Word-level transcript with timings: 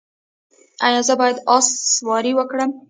ایا 0.85 1.01
زه 1.07 1.13
باید 1.19 1.37
اس 1.55 1.67
سواري 1.95 2.31
وکړم؟ 2.35 2.69